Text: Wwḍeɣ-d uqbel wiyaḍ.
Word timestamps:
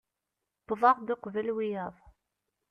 Wwḍeɣ-d 0.71 1.13
uqbel 1.13 1.47
wiyaḍ. 1.55 1.95